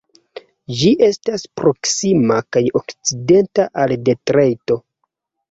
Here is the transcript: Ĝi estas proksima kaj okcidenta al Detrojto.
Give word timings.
Ĝi 0.77 0.93
estas 1.07 1.45
proksima 1.61 2.39
kaj 2.57 2.65
okcidenta 2.81 3.67
al 3.85 3.95
Detrojto. 4.09 4.81